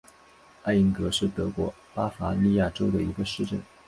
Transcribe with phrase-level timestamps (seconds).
[0.63, 3.61] 艾因格是德国巴伐利亚州的一个市镇。